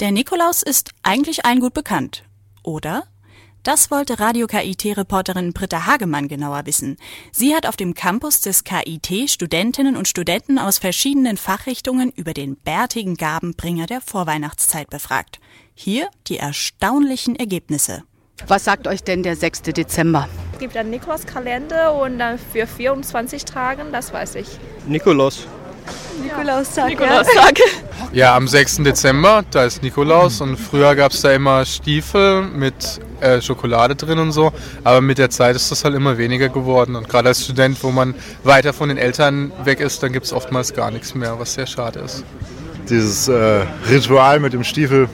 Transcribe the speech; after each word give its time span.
Der 0.00 0.10
Nikolaus 0.10 0.64
ist 0.64 0.90
eigentlich 1.04 1.44
allen 1.44 1.60
gut 1.60 1.72
bekannt, 1.72 2.24
oder? 2.64 3.04
Das 3.62 3.92
wollte 3.92 4.18
Radio 4.18 4.48
KIT-Reporterin 4.48 5.52
Britta 5.52 5.86
Hagemann 5.86 6.26
genauer 6.26 6.66
wissen. 6.66 6.96
Sie 7.30 7.54
hat 7.54 7.64
auf 7.64 7.76
dem 7.76 7.94
Campus 7.94 8.40
des 8.40 8.64
KIT 8.64 9.30
Studentinnen 9.30 9.96
und 9.96 10.08
Studenten 10.08 10.58
aus 10.58 10.78
verschiedenen 10.78 11.36
Fachrichtungen 11.36 12.10
über 12.10 12.34
den 12.34 12.56
bärtigen 12.56 13.14
Gabenbringer 13.14 13.86
der 13.86 14.00
Vorweihnachtszeit 14.00 14.90
befragt. 14.90 15.38
Hier 15.74 16.08
die 16.26 16.38
erstaunlichen 16.38 17.36
Ergebnisse. 17.36 18.02
Was 18.48 18.64
sagt 18.64 18.88
euch 18.88 19.04
denn 19.04 19.22
der 19.22 19.36
6. 19.36 19.62
Dezember? 19.62 20.28
Es 20.54 20.58
gibt 20.58 20.76
einen 20.76 20.90
Nikolauskalender 20.90 21.94
und 21.94 22.18
dann 22.18 22.40
für 22.40 22.66
24 22.66 23.44
Tage, 23.44 23.84
das 23.92 24.12
weiß 24.12 24.34
ich. 24.34 24.48
Nikolaus. 24.88 25.46
Nikolaustag. 26.22 26.88
Nikolaustag. 26.88 27.58
Ja, 27.58 27.64
am 28.22 28.46
6. 28.46 28.76
Dezember, 28.84 29.44
da 29.50 29.64
ist 29.64 29.82
Nikolaus 29.82 30.40
und 30.40 30.56
früher 30.56 30.94
gab 30.94 31.10
es 31.10 31.20
da 31.22 31.32
immer 31.32 31.64
Stiefel 31.64 32.42
mit 32.42 33.00
äh, 33.20 33.40
Schokolade 33.40 33.96
drin 33.96 34.20
und 34.20 34.30
so, 34.30 34.52
aber 34.84 35.00
mit 35.00 35.18
der 35.18 35.30
Zeit 35.30 35.56
ist 35.56 35.72
das 35.72 35.84
halt 35.84 35.96
immer 35.96 36.16
weniger 36.16 36.48
geworden 36.48 36.94
und 36.94 37.08
gerade 37.08 37.30
als 37.30 37.44
Student, 37.44 37.82
wo 37.82 37.90
man 37.90 38.14
weiter 38.44 38.72
von 38.72 38.88
den 38.88 38.98
Eltern 38.98 39.50
weg 39.64 39.80
ist, 39.80 40.00
dann 40.04 40.12
gibt 40.12 40.26
es 40.26 40.32
oftmals 40.32 40.74
gar 40.74 40.92
nichts 40.92 41.16
mehr, 41.16 41.40
was 41.40 41.54
sehr 41.54 41.66
schade 41.66 41.98
ist. 41.98 42.24
Dieses 42.88 43.26
äh, 43.26 43.66
Ritual 43.90 44.38
mit 44.38 44.52
dem 44.52 44.62
Stiefel 44.62 45.08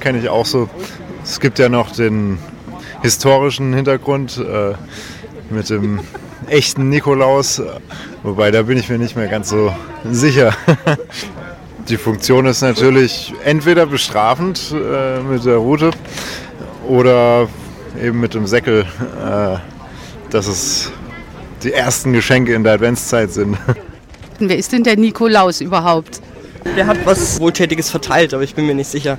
kenne 0.00 0.18
ich 0.18 0.30
auch 0.30 0.46
so. 0.46 0.70
Es 1.22 1.40
gibt 1.40 1.58
ja 1.58 1.68
noch 1.68 1.92
den 1.92 2.38
historischen 3.02 3.74
Hintergrund 3.74 4.38
äh, 4.38 4.72
mit 5.52 5.68
dem 5.68 6.00
echten 6.46 6.88
Nikolaus, 6.88 7.60
wobei 8.22 8.50
da 8.50 8.62
bin 8.62 8.78
ich 8.78 8.88
mir 8.88 8.98
nicht 8.98 9.14
mehr 9.14 9.28
ganz 9.28 9.50
so 9.50 9.74
sicher. 10.10 10.54
Die 11.90 11.96
Funktion 11.96 12.46
ist 12.46 12.60
natürlich 12.60 13.34
entweder 13.44 13.84
bestrafend 13.84 14.72
äh, 14.72 15.18
mit 15.18 15.44
der 15.44 15.56
Route 15.56 15.90
oder 16.86 17.48
eben 18.00 18.20
mit 18.20 18.32
dem 18.32 18.46
Säckel, 18.46 18.82
äh, 18.82 19.56
dass 20.30 20.46
es 20.46 20.92
die 21.64 21.72
ersten 21.72 22.12
Geschenke 22.12 22.54
in 22.54 22.62
der 22.62 22.74
Adventszeit 22.74 23.32
sind. 23.32 23.58
Wer 24.38 24.56
ist 24.56 24.70
denn 24.70 24.84
der 24.84 24.96
Nikolaus 24.96 25.60
überhaupt? 25.60 26.20
Der 26.76 26.86
hat 26.86 26.98
was 27.04 27.40
Wohltätiges 27.40 27.90
verteilt, 27.90 28.34
aber 28.34 28.44
ich 28.44 28.54
bin 28.54 28.66
mir 28.66 28.74
nicht 28.74 28.90
sicher. 28.90 29.18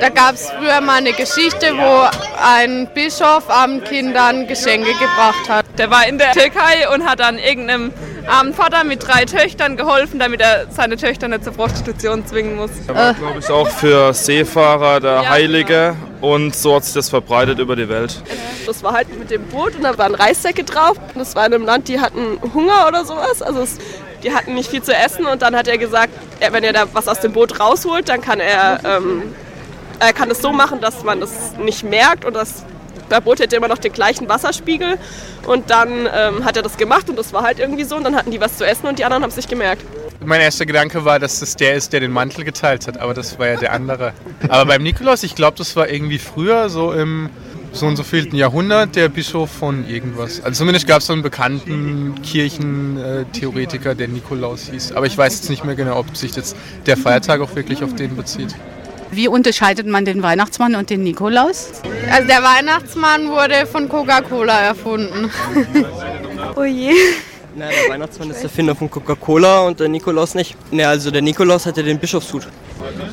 Da 0.00 0.08
gab 0.08 0.34
es 0.34 0.50
früher 0.50 0.80
mal 0.80 0.96
eine 0.96 1.12
Geschichte, 1.12 1.72
wo 1.76 2.08
ein 2.42 2.88
Bischof 2.94 3.48
armen 3.48 3.84
Kindern 3.84 4.48
Geschenke 4.48 4.90
gebracht 4.94 5.48
hat. 5.48 5.66
Der 5.78 5.88
war 5.90 6.08
in 6.08 6.18
der 6.18 6.32
Türkei 6.32 6.88
und 6.92 7.04
hat 7.04 7.20
dann 7.20 7.38
irgendeinem 7.38 7.92
armen 8.28 8.54
Vater 8.54 8.84
mit 8.84 9.06
drei 9.06 9.24
Töchtern 9.24 9.76
geholfen, 9.76 10.18
damit 10.18 10.40
er 10.40 10.66
seine 10.70 10.96
Töchter 10.96 11.28
nicht 11.28 11.44
zur 11.44 11.54
Prostitution 11.54 12.26
zwingen 12.26 12.56
muss. 12.56 12.70
Er 12.86 12.94
war, 12.94 13.14
glaube 13.14 13.38
ich, 13.38 13.48
auch 13.50 13.68
für 13.68 14.12
Seefahrer 14.12 15.00
der 15.00 15.22
ja, 15.22 15.28
Heilige 15.30 15.96
genau. 16.20 16.34
und 16.34 16.54
so 16.54 16.76
hat 16.76 16.84
sich 16.84 16.94
das 16.94 17.08
verbreitet 17.08 17.58
über 17.58 17.76
die 17.76 17.88
Welt. 17.88 18.22
Das 18.66 18.82
war 18.82 18.92
halt 18.92 19.18
mit 19.18 19.30
dem 19.30 19.42
Boot 19.44 19.74
und 19.76 19.82
da 19.82 19.96
waren 19.96 20.14
Reissäcke 20.14 20.64
drauf. 20.64 20.96
Das 21.14 21.34
war 21.34 21.46
in 21.46 21.54
einem 21.54 21.64
Land, 21.64 21.88
die 21.88 22.00
hatten 22.00 22.38
Hunger 22.54 22.86
oder 22.86 23.04
sowas. 23.04 23.42
Also 23.42 23.62
es 23.62 23.78
die 24.22 24.32
hatten 24.32 24.54
nicht 24.54 24.70
viel 24.70 24.82
zu 24.82 24.94
essen 24.94 25.26
und 25.26 25.42
dann 25.42 25.54
hat 25.54 25.68
er 25.68 25.78
gesagt, 25.78 26.12
wenn 26.40 26.64
er 26.64 26.72
da 26.72 26.86
was 26.92 27.08
aus 27.08 27.20
dem 27.20 27.32
Boot 27.32 27.60
rausholt, 27.60 28.08
dann 28.08 28.20
kann 28.20 28.40
er, 28.40 28.80
ähm, 28.84 29.34
er 29.98 30.12
kann 30.12 30.30
es 30.30 30.40
so 30.40 30.52
machen, 30.52 30.80
dass 30.80 31.04
man 31.04 31.20
das 31.20 31.56
nicht 31.58 31.84
merkt 31.84 32.24
und 32.24 32.34
das 32.34 32.64
der 33.10 33.20
Boot 33.20 33.40
hätte 33.40 33.56
immer 33.56 33.68
noch 33.68 33.78
den 33.78 33.92
gleichen 33.92 34.28
Wasserspiegel 34.28 34.98
und 35.46 35.70
dann 35.70 36.08
ähm, 36.12 36.44
hat 36.44 36.56
er 36.56 36.62
das 36.62 36.76
gemacht 36.76 37.08
und 37.08 37.18
das 37.18 37.32
war 37.32 37.42
halt 37.42 37.58
irgendwie 37.58 37.84
so 37.84 37.96
und 37.96 38.04
dann 38.04 38.16
hatten 38.16 38.30
die 38.30 38.40
was 38.40 38.56
zu 38.56 38.66
essen 38.66 38.86
und 38.86 38.98
die 38.98 39.04
anderen 39.04 39.22
haben 39.22 39.30
es 39.30 39.36
nicht 39.36 39.48
gemerkt. 39.48 39.82
Mein 40.24 40.40
erster 40.40 40.66
Gedanke 40.66 41.04
war, 41.04 41.18
dass 41.18 41.40
das 41.40 41.54
der 41.56 41.74
ist, 41.74 41.92
der 41.92 42.00
den 42.00 42.10
Mantel 42.10 42.44
geteilt 42.44 42.86
hat, 42.88 42.98
aber 42.98 43.14
das 43.14 43.38
war 43.38 43.48
ja 43.48 43.56
der 43.56 43.72
andere. 43.72 44.12
Aber 44.48 44.66
beim 44.66 44.82
Nikolaus, 44.82 45.22
ich 45.22 45.34
glaube, 45.34 45.56
das 45.56 45.76
war 45.76 45.88
irgendwie 45.88 46.18
früher 46.18 46.68
so 46.68 46.92
im 46.92 47.30
so 47.72 47.86
und 47.86 47.96
so 47.96 48.02
vielten 48.02 48.36
Jahrhundert 48.36 48.96
der 48.96 49.08
Bischof 49.08 49.50
von 49.50 49.88
irgendwas. 49.88 50.42
Also 50.42 50.58
zumindest 50.58 50.86
gab 50.86 51.00
es 51.00 51.06
so 51.06 51.12
einen 51.12 51.22
bekannten 51.22 52.14
Kirchentheoretiker, 52.22 53.94
der 53.94 54.08
Nikolaus 54.08 54.68
hieß. 54.70 54.92
Aber 54.92 55.06
ich 55.06 55.16
weiß 55.16 55.36
jetzt 55.36 55.50
nicht 55.50 55.64
mehr 55.64 55.74
genau, 55.74 55.98
ob 55.98 56.16
sich 56.16 56.34
jetzt 56.34 56.56
der 56.86 56.96
Feiertag 56.96 57.40
auch 57.40 57.54
wirklich 57.54 57.82
auf 57.84 57.94
den 57.94 58.16
bezieht. 58.16 58.54
Wie 59.10 59.28
unterscheidet 59.28 59.86
man 59.86 60.04
den 60.04 60.22
Weihnachtsmann 60.22 60.74
und 60.74 60.90
den 60.90 61.02
Nikolaus? 61.02 61.70
Also 62.12 62.28
der 62.28 62.42
Weihnachtsmann 62.42 63.28
wurde 63.28 63.66
von 63.66 63.88
Coca-Cola 63.88 64.60
erfunden. 64.60 65.30
oh 66.56 66.64
je. 66.64 66.92
Na, 67.56 67.68
der 67.68 67.90
Weihnachtsmann 67.92 68.30
ist 68.30 68.36
der 68.36 68.44
Erfinder 68.44 68.74
von 68.74 68.90
Coca-Cola 68.90 69.60
und 69.60 69.80
der 69.80 69.88
Nikolaus 69.88 70.34
nicht. 70.34 70.56
Na, 70.70 70.88
also 70.88 71.10
der 71.10 71.22
Nikolaus 71.22 71.66
hatte 71.66 71.82
den 71.82 71.98
Bischofshut. 71.98 72.46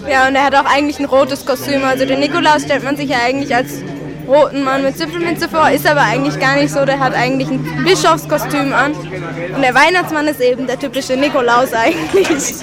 Ja, 0.09 0.27
und 0.27 0.35
er 0.35 0.43
hat 0.43 0.55
auch 0.55 0.65
eigentlich 0.65 0.99
ein 0.99 1.05
rotes 1.05 1.45
Kostüm. 1.45 1.83
Also 1.83 2.05
den 2.05 2.19
Nikolaus 2.19 2.63
stellt 2.63 2.83
man 2.83 2.97
sich 2.97 3.09
ja 3.09 3.17
eigentlich 3.25 3.55
als 3.55 3.81
roten 4.27 4.63
Mann 4.63 4.83
mit 4.83 4.97
Zipfelmütze 4.97 5.47
vor, 5.47 5.69
ist 5.69 5.87
aber 5.87 6.01
eigentlich 6.01 6.39
gar 6.39 6.55
nicht 6.55 6.71
so. 6.71 6.85
Der 6.85 6.99
hat 6.99 7.13
eigentlich 7.13 7.49
ein 7.49 7.83
Bischofskostüm 7.83 8.73
an. 8.73 8.93
Und 8.93 9.61
der 9.61 9.73
Weihnachtsmann 9.73 10.27
ist 10.27 10.41
eben 10.41 10.67
der 10.67 10.77
typische 10.77 11.15
Nikolaus 11.15 11.73
eigentlich. 11.73 12.55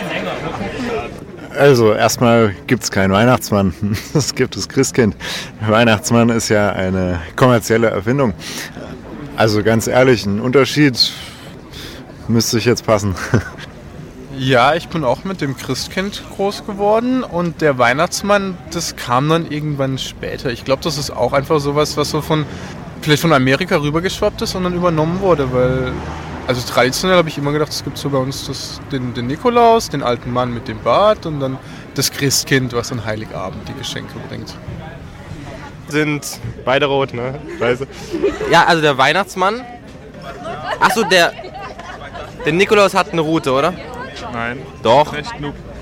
Also, 1.57 1.93
erstmal 1.93 2.55
gibt 2.67 2.83
es 2.83 2.91
keinen 2.91 3.13
Weihnachtsmann. 3.13 3.75
Es 4.15 4.35
gibt 4.35 4.57
das 4.57 4.69
Christkind. 4.69 5.17
Weihnachtsmann 5.67 6.29
ist 6.31 6.49
ja 6.49 6.71
eine 6.71 7.21
kommerzielle 7.37 7.89
Erfindung. 7.89 8.35
Also 9.37 9.63
ganz 9.63 9.87
ehrlich, 9.87 10.27
ein 10.27 10.41
Unterschied 10.41 11.13
müsste 12.29 12.59
ich 12.59 12.65
jetzt 12.65 12.87
passen. 12.87 13.15
Ja, 14.39 14.75
ich 14.75 14.89
bin 14.89 15.05
auch 15.05 15.25
mit 15.25 15.43
dem 15.43 15.59
Christkind 15.59 16.23
groß 16.35 16.65
geworden 16.65 17.23
und 17.23 17.61
der 17.61 17.77
Weihnachtsmann, 17.77 18.57
das 18.71 18.97
kam 18.97 19.29
dann 19.29 19.51
irgendwann 19.51 19.99
später. 19.99 20.51
Ich 20.51 20.65
glaube, 20.65 20.83
das 20.83 20.97
ist 20.97 21.11
auch 21.11 21.35
einfach 21.35 21.61
sowas, 21.61 21.99
was 21.99 22.11
so 22.11 22.23
von 22.23 22.47
vielleicht 23.03 23.21
von 23.21 23.35
Amerika 23.35 23.77
rübergeschwappt 23.77 24.41
ist 24.41 24.55
und 24.55 24.65
dann 24.65 24.75
übernommen 24.75 25.21
wurde, 25.21 25.53
weil 25.53 25.93
also 26.47 26.67
traditionell 26.67 27.17
habe 27.17 27.29
ich 27.29 27.39
immer 27.39 27.53
gedacht, 27.53 27.71
es 27.71 27.85
gibt 27.85 27.99
so 27.99 28.11
bei 28.11 28.19
uns 28.19 28.47
das, 28.47 28.81
den, 28.91 29.15
den 29.15 29.27
Nikolaus, 29.27 29.89
den 29.89 30.03
alten 30.03 30.33
Mann 30.33 30.53
mit 30.53 30.69
dem 30.69 30.81
Bart 30.83 31.27
und 31.27 31.41
dann 31.41 31.59
das 31.95 32.11
Christkind, 32.11 32.73
was 32.73 32.91
an 32.93 33.05
Heiligabend 33.05 33.69
die 33.69 33.75
Geschenke 33.75 34.15
bringt. 34.29 34.55
Sind 35.89 36.41
beide 36.65 36.87
rot, 36.87 37.13
ne? 37.13 37.39
Scheiße. 37.59 37.87
Ja, 38.51 38.65
also 38.65 38.81
der 38.81 38.97
Weihnachtsmann. 38.97 39.63
Achso, 40.81 41.05
der. 41.05 41.33
Der 42.45 42.53
Nikolaus 42.53 42.95
hat 42.95 43.13
eine 43.13 43.21
Route, 43.21 43.53
oder? 43.53 43.73
Nein. 44.33 44.59
Doch. 44.83 45.13
Knecht, 45.13 45.33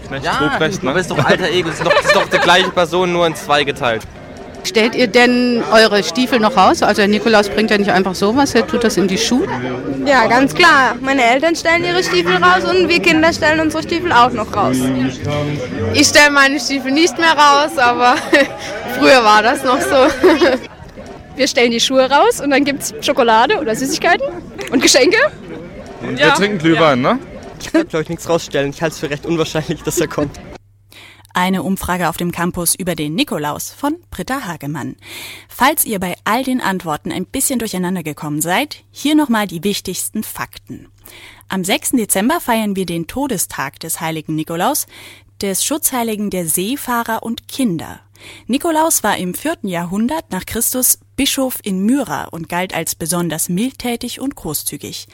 Knecht 0.08 0.24
ja, 0.24 0.38
Ruprecht, 0.38 0.82
ne? 0.82 0.90
aber 0.90 1.00
ist 1.00 1.10
doch 1.10 1.24
alter 1.24 1.48
Ego. 1.48 1.68
Das 1.68 1.78
ist 1.78 1.86
doch, 1.86 1.94
das 1.94 2.04
ist 2.06 2.16
doch 2.16 2.28
die 2.28 2.38
gleiche 2.38 2.70
Person, 2.70 3.12
nur 3.12 3.26
in 3.26 3.34
zwei 3.34 3.64
geteilt. 3.64 4.02
Stellt 4.64 4.94
ihr 4.94 5.06
denn 5.06 5.62
eure 5.72 6.02
Stiefel 6.02 6.38
noch 6.38 6.56
raus? 6.56 6.82
Also 6.82 7.02
der 7.02 7.08
Nikolaus 7.08 7.48
bringt 7.48 7.70
ja 7.70 7.78
nicht 7.78 7.90
einfach 7.90 8.14
sowas, 8.14 8.54
er 8.54 8.66
tut 8.66 8.84
das 8.84 8.96
in 8.96 9.08
die 9.08 9.18
Schuhe? 9.18 9.46
Ja, 10.06 10.26
ganz 10.26 10.54
klar. 10.54 10.96
Meine 11.00 11.24
Eltern 11.24 11.56
stellen 11.56 11.84
ihre 11.84 12.02
Stiefel 12.02 12.36
raus 12.36 12.64
und 12.64 12.88
wir 12.88 13.00
Kinder 13.00 13.32
stellen 13.32 13.60
unsere 13.60 13.82
Stiefel 13.82 14.12
auch 14.12 14.32
noch 14.32 14.54
raus. 14.54 14.76
Ich 15.94 16.06
stelle 16.08 16.30
meine 16.30 16.60
Stiefel 16.60 16.92
nicht 16.92 17.16
mehr 17.18 17.32
raus, 17.32 17.76
aber 17.78 18.16
früher 18.98 19.24
war 19.24 19.42
das 19.42 19.64
noch 19.64 19.80
so. 19.80 20.06
Wir 21.36 21.48
stellen 21.48 21.70
die 21.70 21.80
Schuhe 21.80 22.10
raus 22.10 22.40
und 22.40 22.50
dann 22.50 22.64
gibt 22.64 22.82
es 22.82 22.94
Schokolade 23.00 23.58
oder 23.58 23.74
Süßigkeiten 23.74 24.26
und 24.70 24.82
Geschenke. 24.82 25.16
Und 26.02 26.18
wir 26.18 26.34
trinken 26.34 26.58
Glühwein, 26.58 27.02
ja. 27.02 27.14
ne? 27.14 27.18
Ich 27.60 27.72
kann, 27.72 27.86
glaube 27.88 28.02
ich, 28.02 28.08
nichts 28.08 28.28
rausstellen. 28.28 28.70
Ich 28.70 28.80
halte 28.80 28.94
es 28.94 29.00
für 29.00 29.10
recht 29.10 29.26
unwahrscheinlich, 29.26 29.82
dass 29.82 30.00
er 30.00 30.08
kommt. 30.08 30.38
Eine 31.32 31.62
Umfrage 31.62 32.08
auf 32.08 32.16
dem 32.16 32.32
Campus 32.32 32.74
über 32.74 32.94
den 32.94 33.14
Nikolaus 33.14 33.70
von 33.70 33.96
Britta 34.10 34.46
Hagemann. 34.46 34.96
Falls 35.48 35.84
ihr 35.84 36.00
bei 36.00 36.16
all 36.24 36.42
den 36.42 36.60
Antworten 36.60 37.12
ein 37.12 37.24
bisschen 37.24 37.58
durcheinander 37.58 38.02
gekommen 38.02 38.40
seid, 38.40 38.82
hier 38.90 39.14
nochmal 39.14 39.46
die 39.46 39.62
wichtigsten 39.62 40.24
Fakten. 40.24 40.88
Am 41.48 41.64
6. 41.64 41.92
Dezember 41.92 42.40
feiern 42.40 42.76
wir 42.76 42.86
den 42.86 43.06
Todestag 43.06 43.78
des 43.80 44.00
heiligen 44.00 44.34
Nikolaus, 44.34 44.86
des 45.40 45.64
Schutzheiligen 45.64 46.30
der 46.30 46.46
Seefahrer 46.46 47.22
und 47.22 47.48
Kinder. 47.48 48.00
Nikolaus 48.46 49.02
war 49.02 49.16
im 49.16 49.34
vierten 49.34 49.68
Jahrhundert 49.68 50.30
nach 50.30 50.44
Christus 50.46 50.98
Bischof 51.20 51.58
in 51.62 51.84
Myra 51.84 52.28
und 52.30 52.48
galt 52.48 52.74
als 52.74 52.94
besonders 52.94 53.50
mildtätig 53.50 54.20
und 54.22 54.36
großzügig. 54.36 55.06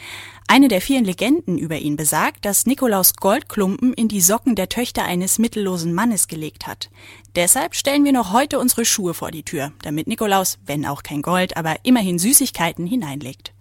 Eine 0.46 0.68
der 0.68 0.80
vielen 0.80 1.04
Legenden 1.04 1.58
über 1.58 1.78
ihn 1.78 1.96
besagt, 1.96 2.44
dass 2.44 2.64
Nikolaus 2.64 3.16
Goldklumpen 3.16 3.92
in 3.92 4.06
die 4.06 4.20
Socken 4.20 4.54
der 4.54 4.68
Töchter 4.68 5.02
eines 5.02 5.40
mittellosen 5.40 5.92
Mannes 5.92 6.28
gelegt 6.28 6.68
hat. 6.68 6.90
Deshalb 7.34 7.74
stellen 7.74 8.04
wir 8.04 8.12
noch 8.12 8.32
heute 8.32 8.60
unsere 8.60 8.84
Schuhe 8.84 9.14
vor 9.14 9.32
die 9.32 9.42
Tür, 9.42 9.72
damit 9.82 10.06
Nikolaus, 10.06 10.60
wenn 10.64 10.86
auch 10.86 11.02
kein 11.02 11.22
Gold, 11.22 11.56
aber 11.56 11.74
immerhin 11.82 12.20
Süßigkeiten 12.20 12.86
hineinlegt. 12.86 13.55